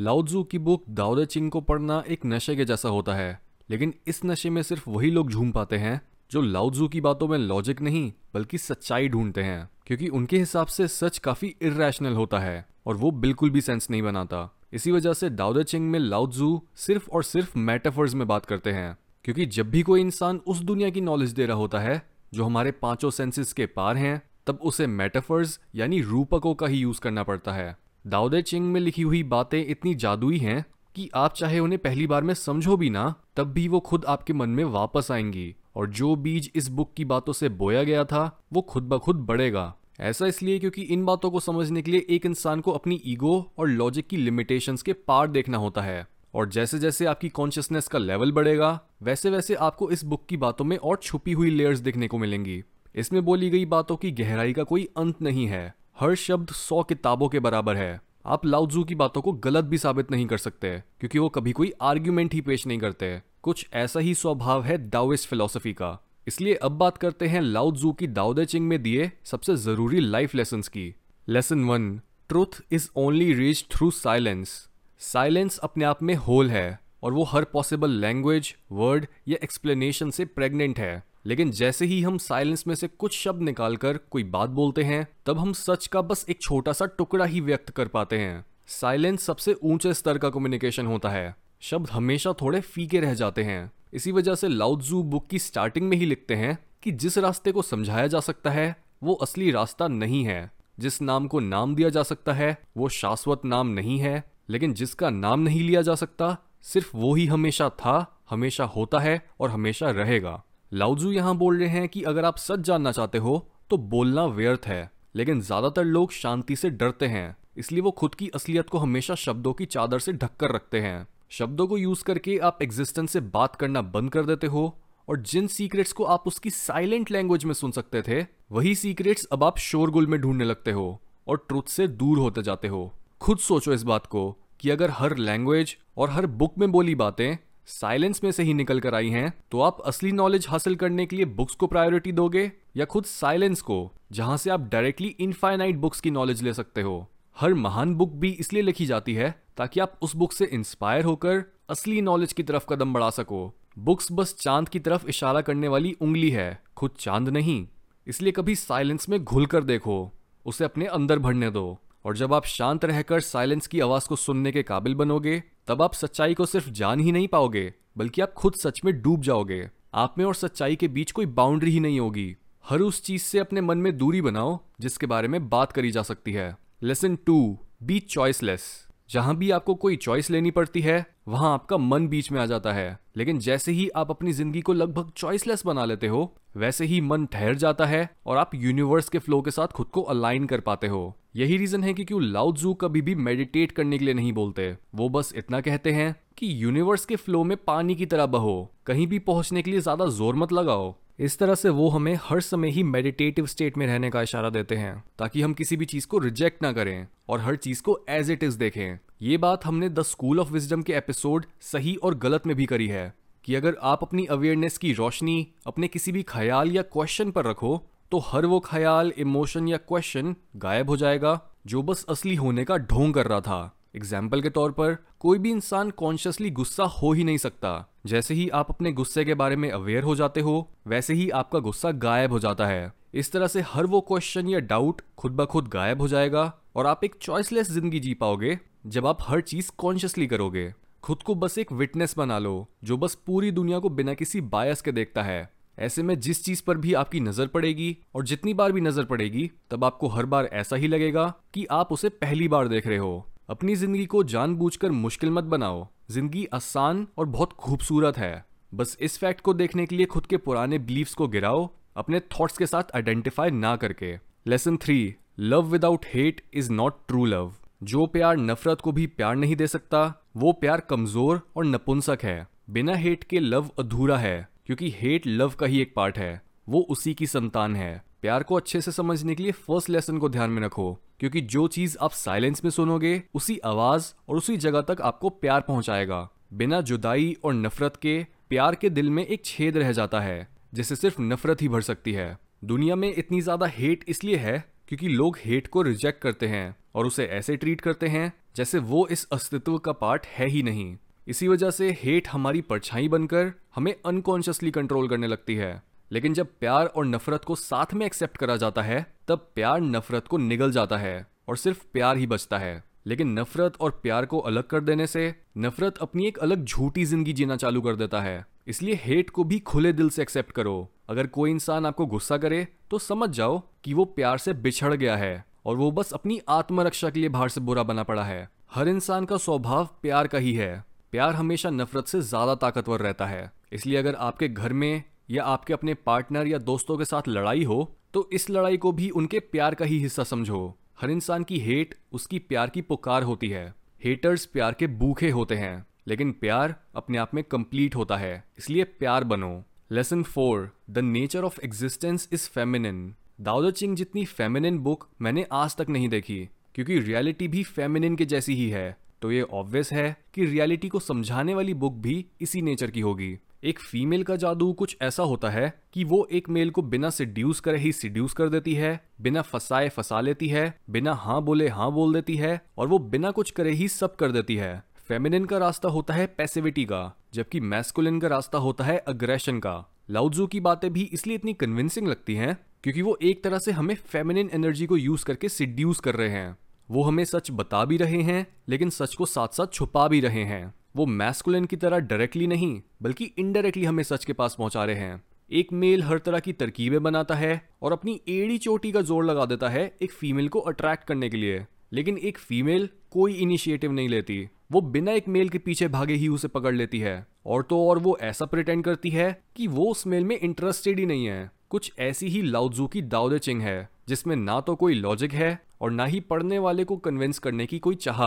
[0.00, 4.24] Lao Tzu की book दाउदे चिंग को पढ़ना एक नशे के जैसा होता है। लेकिन इस
[4.24, 8.12] नशे में सिर्फ़ वही लोग झूम पाते हैं, जो लाउजू की बातों में लॉजिक नहीं,
[8.34, 13.10] बल्कि सच्चाई ढूंढते हैं। क्योंकि उनके हिसाब से सच काफ़ी इरेशनल होता है, और वो
[13.10, 17.58] बिल्कुल भी सेंस नहीं बनाता। इसी वजह से दाउदे चिंग में लाउजू सिर्फ़ और सिर्फ़
[17.58, 21.46] मेटाफर्स में बात करते हैं। क्योंकि जब भी कोई इंसान उस दुनिया की नॉलेज दे
[21.46, 26.54] रहा होता है, जो हमारे पाँचों सेंसेस के पार हैं, तब उसे मेटाफर्स यानी रूपकों
[26.54, 30.64] का ही यूज़ करना पड़ता है। दाऊदे चिंग में लिखी हुई बातें इतनी जादुई हैं
[30.94, 34.32] कि आप चाहे उन्हें पहली बार में समझो भी ना, तब भी वो खुद आपके
[34.32, 38.40] मन में वापस आएँगी। और जो बीज इस बुक की बातों से बोया गया था,
[38.52, 42.26] वो खुद ब खुद बढ़ेगा। ऐसा इसलिए क्योंकि इन बातों को समझने के लिए एक
[42.26, 46.78] इंसान को अपनी ईगो और लॉजिक की लिमिटेशंस के पार देखना होता है। और जैसे
[46.78, 50.96] जैसे आपकी कॉन्शियसनेस का लेवल बढ़ेगा वैसे वैसे आपको इस बुक की बातों में और
[50.96, 52.62] छुपी हुई लेयर्स देखने को मिलेंगी।
[52.94, 57.28] इसमें बोली गई बातों की गहराई का कोई अंत नहीं है। हर शब्द सौ किताबों
[57.28, 61.18] के बराबर है। आप लाउजू की बातों को गलत भी साबित नहीं कर सकते, क्योंकि
[61.18, 65.72] वो कभी कोई आर्ग्यूमेंट ही पेश नहीं करते। कुछ ऐसा ही स्वभाव है दाविस्ट फिलोसफी
[65.72, 70.34] का। इसलिए अब बात करते हैं लाउजू की दाउदे चिंग में दिए सबसे ज़रूरी लाइफ
[70.34, 70.94] लेसन की।
[71.28, 74.68] Lesson one, truth is only reach through silence.
[74.98, 80.24] Silence अपने आप में होल है, और वो हर पॉसिबल लैंग्वेज, वर्ड या एक्सप्लेनेशन से
[80.24, 84.82] प्रेग्नेंट है। लेकिन जैसे ही हम साइलेंस में से कुछ शब्द निकालकर कोई बात बोलते
[84.82, 88.46] हैं, तब हम सच का बस एक छोटा सा टुकड़ा ही व्यक्त कर पाते हैं।
[88.66, 93.72] साइलेंस सबसे ऊँचे स्तर का कम्युनिकेशन होता है। शब्द हमेशा थोड़े फीके रह जाते हैं।
[93.94, 97.62] इसी वजह से लाउजू बुक की स्टार्टिंग में ही लिखते हैं कि जिस रास्ते को
[97.62, 102.02] समझाया जा सकता है, वो असली रास्ता नहीं है। जिस नाम को नाम दिया जा
[102.02, 106.96] सकता है, वो शाश्वत नाम नहीं है। लेकिन जिसका नाम नहीं लिया जा सकता, सिर्फ़
[106.96, 111.88] वो ही हमेशा था, हमेशा होता है और हमेशा रहेगा। लाउजू यहाँ बोल रहे हैं
[111.88, 116.56] कि अगर आप सच जानना चाहते हो तो बोलना व्यर्थ है। लेकिन ज़्यादातर लोग शांति
[116.56, 120.52] से डरते हैं, इसलिए वो खुद की असलियत को हमेशा शब्दों की चादर से ढककर
[120.52, 124.74] रखते हैं। शब्दों को यूज़ करके आप एग्जिस्टेंस से बात करना बंद कर देते हो,
[125.08, 129.44] और जिन सीक्रेट्स को आप उसकी साइलेंट लैंग्वेज में सुन सकते थे, वही सीक्रेट्स अब
[129.44, 133.72] आप शोरगुल में ढूँढने लगते हो, और ट्रुथ से दूर होते जाते हो। खुद सोचो
[133.72, 137.36] इस बात को, कि अगर हर लैंग्वेज और हर बुक में बोली बातें
[137.68, 141.16] साइलेंस में से ही निकल कर आई हैं तो आप असली नॉलेज हासिल करने के
[141.16, 142.50] लिए बुक्स को प्रायोरिटी दोगे?
[142.76, 147.06] या खुद साइलेंस को, जहाँ से आप डायरेक्टली इनफाइनाइट बुक्स की नॉलेज ले सकते हो?
[147.36, 151.42] हर महान बुक भी इसलिए लिखी जाती है, ताकि आप उस बुक से इंस्पायर होकर
[151.70, 155.92] असली नॉलेज की तरफ़ कदम बढ़ा सको। बुक्स बस चाँद की तरफ़ इशारा करने वाली
[156.00, 157.66] उंगली है, खुद चाँद नहीं।
[158.06, 160.12] इसलिए कभी साइलेंस में घुल कर देखो,
[160.46, 164.52] उसे अपने अंदर भरने दो। और जब आप शांत रहकर साइलेंस की आवाज़ को सुनने
[164.52, 168.54] के काबिल बनोगे, तब आप सच्चाई को सिर्फ़ जान ही नहीं पाओगे, बल्कि आप खुद
[168.54, 172.36] सच में डूब जाओगे। आप में और सच्चाई के बीच कोई बाउंड्री ही नहीं होगी।
[172.68, 176.02] हर उस चीज़ से अपने मन में दूरी बनाओ, जिसके बारे में बात करी जा
[176.02, 181.54] सकती है। लेसन टू बी चॉइसलेस जहाँ भी आपको कोई चॉइस लेनी पड़ती है, वहाँ
[181.54, 185.10] आपका मन बीच में आ जाता है। लेकिन जैसे ही आप अपनी ज़िंदगी को लगभग
[185.16, 189.42] चॉइसलेस बना लेते हो, वैसे ही मन ठहर जाता है और आप यूनिवर्स के फ्लो
[189.42, 193.00] के साथ खुद को अलाइन कर पाते हो। यही रीजन है कि क्यों लाउजू कभी
[193.00, 197.16] भी मेडिटेट करने के लिए नहीं बोलते। वो बस इतना कहते हैं कि यूनिवर्स के
[197.16, 198.54] फ्लो में पानी की तरह बहो।
[198.86, 202.40] कहीं भी पहुँचने के लिए ज़्यादा ज़ोर मत लगाओ। इस तरह से वो हमें हर
[202.40, 206.06] समय ही मेडिटेटिव स्टेट में रहने का इशारा देते हैं, ताकि हम किसी भी चीज़
[206.06, 209.88] को रिजेक्ट ना करें और हर चीज़ को एज इट इज़ देखें। ये बात हमने
[209.88, 213.12] द स्कूल ऑफ़ विजडम के एपिसोड सही और गलत में भी करी है,
[213.44, 217.76] कि अगर आप अपनी अवेयरनेस की रोशनी, अपने किसी भी ख्याल या क्वेश्चन पर रखो
[218.12, 222.76] तो हर वो ख्याल इमोशन या क्वेश्चन गायब हो जाएगा, जो बस असली होने का
[222.76, 227.24] ढोंग कर रहा था। एग्ज़ाम्पल के तौर पर, कोई भी इंसान कॉन्शियसली गुस्सा हो ही
[227.24, 227.72] नहीं सकता।
[228.06, 231.58] जैसे ही आप अपने गुस्से के बारे में अवेयर हो जाते हो, वैसे ही आपका
[231.58, 235.46] गुस्सा गायब हो जाता है। इस तरह से हर वो क्वेश्चन या डाउट खुद ब
[235.46, 239.70] खुद गायब हो जाएगा और आप एक चॉइसलेस ज़िंदगी जी पाओगे, जब आप हर चीज़
[239.78, 244.14] कॉन्शियसली करोगे। खुद को बस एक विटनेस बना लो, जो बस पूरी दुनिया को बिना
[244.14, 245.48] किसी बायस के देखता है।
[245.78, 249.50] ऐसे में जिस चीज़ पर भी आपकी नज़र पड़ेगी और जितनी बार भी नज़र पड़ेगी,
[249.70, 253.26] तब आपको हर बार ऐसा ही लगेगा कि आप उसे पहली बार देख रहे हो।
[253.48, 258.44] अपनी ज़िंदगी को जानबूझकर मुश्किल मत बनाओ। ज़िंदगी आसान और बहुत खूबसूरत है।
[258.74, 262.58] बस इस फैक्ट को देखने के लिए खुद के पुराने बिलीव्स को गिराओ, अपने थॉट्स
[262.58, 264.14] के साथ आइडेंटिफाई ना करके।
[264.46, 267.54] Lesson three, love without hate is not true love.
[267.82, 272.46] जो प्यार नफरत को भी प्यार नहीं दे सकता, वो प्यार कमज़ोर और नपुंसक है।
[272.70, 276.80] बिना हेट के लव अधूरा है। क्योंकि हेट लव का ही एक पार्ट है। वो
[276.80, 280.50] उसी की संतान है। प्यार को अच्छे से समझने के लिए फ़र्स्ट लेसन को ध्यान
[280.50, 285.00] में रखो। क्योंकि जो चीज़ आप साइलेंस में सुनोगे, उसी आवाज़ और उसी जगह तक
[285.00, 289.92] आपको प्यार पहुंचाएगा। बिना जुदाई और नफरत के, प्यार के दिल में एक छेद रह
[289.92, 294.36] जाता है, जिसे सिर्फ़ नफरत ही भर सकती है। दुनिया में इतनी ज़्यादा हेट इसलिए
[294.36, 298.78] है क्योंकि लोग हेट को रिजेक्ट करते हैं और उसे ऐसे ट्रीट करते हैं जैसे
[298.78, 300.96] वो इस अस्तित्व का पार्ट है ही नहीं।
[301.28, 305.82] इसी वजह से हेट हमारी परछाई बनकर हमें अनकॉन्शियसली कंट्रोल करने लगती है।
[306.12, 310.28] लेकिन जब प्यार और नफरत को साथ में एक्सेप्ट करा जाता है, तब प्यार नफरत
[310.28, 314.38] को निगल जाता है और सिर्फ़ प्यार ही बचता है। लेकिन नफरत और प्यार को
[314.38, 318.44] अलग कर देने से नफरत अपनी एक अलग झूठी ज़िंदगी जीना चालू कर देता है।
[318.66, 322.66] इसलिए हेट को भी खुले दिल से एक्सेप्ट करो। अगर कोई इंसान आपको गुस्सा करे
[322.90, 327.10] तो समझ जाओ कि वो प्यार से बिछड़ गया है और वो बस अपनी आत्मरक्षा
[327.10, 330.54] के लिए बाहर से बुरा बना पड़ा है। हर इंसान का स्वभाव प्यार का ही
[330.54, 335.44] है। प्यार हमेशा नफरत से ज़्यादा ताकतवर रहता है। इसलिए अगर आपके घर में या
[335.44, 339.40] आपके अपने पार्टनर या दोस्तों के साथ लड़ाई हो तो इस लड़ाई को भी उनके
[339.42, 343.72] प्यार का ही हिस्सा समझो। हर इंसान की हेट उसकी प्यार की पुकार होती है।
[344.00, 348.84] हेटर्स प्यार के भूखे होते हैं, लेकिन प्यार अपने आप में कंप्लीट होता है। इसलिए
[348.84, 349.50] प्यार बनो।
[349.90, 355.76] Lesson four the nature of existence is feminine Tao Te Ching जितनी फेमिनिन बुक मैंने आज
[355.76, 360.16] तक नहीं देखी, क्योंकि रियलिटी भी फेमिनिन के जैसी ही है। तो ये ऑब्वियस है
[360.34, 364.72] कि रियलिटी को समझाने वाली बुक भी इसी नेचर की होगी। एक फीमेल का जादू
[364.72, 368.48] कुछ ऐसा होता है कि वो एक मेल को बिना सिड्यूस करे ही सिड्यूस कर
[368.48, 372.88] देती है, बिना फसाए फसा लेती है, बिना हाँ बोले हाँ बोल देती है और
[372.88, 376.84] वो बिना कुछ करे ही सब कर देती है। फेमिनिन का रास्ता होता है पैसिविटी
[376.84, 381.52] का, जबकि मैस्कुलिन का रास्ता होता है अग्रेशन का। लाउजू की बातें भी इसलिए इतनी
[381.54, 386.00] कन्विंसिंग लगती हैं क्योंकि वो एक तरह से हमें फेमिनिन एनर्जी को यूज़ करके सिड्यूस
[386.00, 386.56] कर रहे हैं।
[386.90, 390.44] वो हमें सच बता भी रहे हैं, लेकिन सच को साथ साथ छुपा भी रहे
[390.44, 394.96] हैं। वो मैस्कुलिन की तरह डायरेक्टली नहीं, बल्कि इनडायरेक्टली हमें सच के पास पहुँचा रहे
[394.96, 399.24] हैं। एक मेल हर तरह की तरकीबें बनाता है और अपनी एड़ी चोटी का ज़ोर
[399.24, 403.92] लगा देता है एक फीमेल को अट्रैक्ट करने के लिए। लेकिन एक फीमेल कोई इनिशिएटिव
[403.92, 407.62] नहीं लेती। वो बिना एक मेल के पीछे भागे ही उसे पकड़ लेती है। और
[407.62, 411.26] तो और वो ऐसा प्रिटेंड करती है कि वो उस मेल में इंटरेस्टेड ही नहीं
[411.26, 415.67] है। कुछ ऐसी ही लाउजू की दाउदे चिंग है, जिसमें ना तो कोई लॉजिक है
[415.80, 418.22] और ना ही पढ़ने वाले को कन्विंस करने की कोई चाह।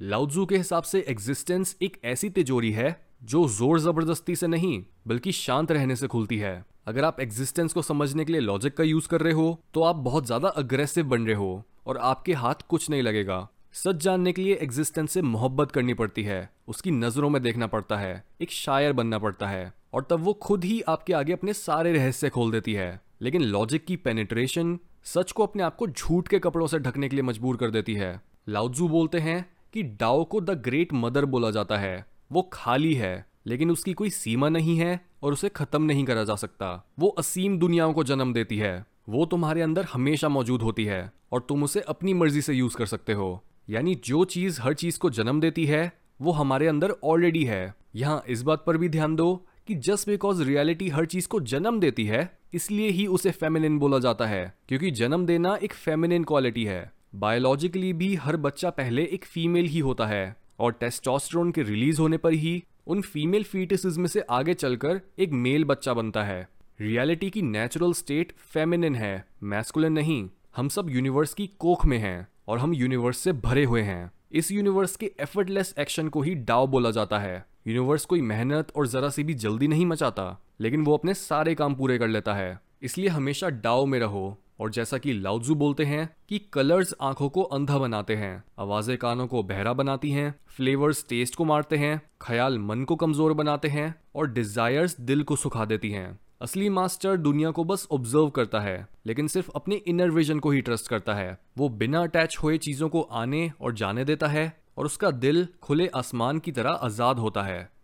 [0.00, 5.32] लाउजू के हिसाब से एग्जिस्टेंस एक ऐसी तिजोरी है जो ज़ोर ज़बरदस्ती से नहीं, बल्कि
[5.32, 9.08] शांत रहने से खुलती है। अगर आप एग्जिस्टेंस को समझने के लिए लॉजिक का यूज़
[9.08, 12.88] कर रहे हो तो आप बहुत ज़्यादा अग्रेसिव बन रहे हो और आपके हाथ कुछ
[12.90, 17.40] नहीं लगेगा। सच जानने के लिए एग्जिस्टेंस से मोहब्बत करनी पड़ती है, उसकी नज़रों में
[17.42, 21.32] देखना पड़ता है, एक शायर बनना पड़ता है, और तब वो खुद ही आपके आगे
[21.32, 25.86] अपने सारे रहस्य खोल देती है। लेकिन लॉजिक की पेनिट्रेशन सच को अपने आप को
[25.86, 29.82] झूठ के कपड़ों से ढकने के लिए मजबूर कर देती है। लाउजू बोलते हैं कि
[29.82, 34.48] डाओ को द ग्रेट मदर बोला जाता है। वो खाली है, लेकिन उसकी कोई सीमा
[34.48, 38.58] नहीं है और उसे खत्म नहीं करा जा सकता। वो असीम दुनियाओं को जन्म देती
[38.58, 42.76] है। वो तुम्हारे अंदर हमेशा मौजूद होती है और तुम उसे अपनी मर्ज़ी से यूज़
[42.76, 46.94] कर सकते हो। यानी जो चीज़ हर चीज़ को जन्म देती है, वो हमारे अंदर
[47.04, 51.28] ऑलरेडी है। यहाँ इस बात पर भी ध्यान दो कि जस्ट बिकॉज़ रियलिटी हर चीज़
[51.28, 55.72] को जन्म देती है इसलिए ही उसे फेमिनिन बोला जाता है, क्योंकि जन्म देना एक
[55.72, 61.52] फेमिनिन क्वालिटी है। बायोलॉजिकली भी हर बच्चा पहले एक फीमेल ही होता है, और टेस्टोस्टेरोन
[61.52, 65.94] के रिलीज़ होने पर ही उन फीमेल फीटिस में से आगे चलकर एक मेल बच्चा
[65.94, 66.48] बनता है।
[66.80, 72.28] रियलिटी की नेचुरल स्टेट फेमिनिन है मैस्कुलिन नहीं, हम सब यूनिवर्स की कोख में हैं,
[72.48, 76.66] और हम यूनिवर्स से भरे हुए हैं। इस यूनिवर्स के एफर्टलेस एक्शन को ही डाव
[76.66, 80.24] बोला जाता है। यूनिवर्स कोई मेहनत और जरा सी भी जल्दी नहीं मचाता।
[80.62, 84.70] लेकिन वो अपने सारे काम पूरे कर लेता है। इसलिए हमेशा डाव में रहो और
[84.70, 89.42] जैसा कि लाउजू बोलते हैं कि कलर्स आँखों को अंधा बनाते हैं, आवाज़ें कानों को
[89.42, 94.30] बहरा बनाती हैं, फ्लेवर्स टेस्ट को मारते हैं, ख्याल मन को कमज़ोर बनाते हैं और
[94.32, 99.28] डिजायर्स दिल को सुखा देती हैं। असली मास्टर दुनिया को बस ऑब्ज़र्व करता है, लेकिन
[99.28, 103.00] सिर्फ़ अपने इनर विजन को ही ट्रस्ट करता है। वो बिना अटैच हुए चीज़ों को
[103.00, 107.72] आने और जाने देता है और उसका दिल खुले आसमान की तरह आज़ाद होता है।